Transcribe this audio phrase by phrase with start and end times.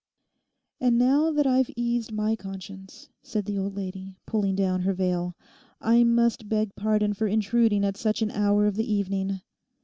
[0.79, 5.35] 'And now that I've eased my conscience,' said the old lady, pulling down her veil,
[5.79, 9.41] 'I must beg pardon for intruding at such an hour of the evening.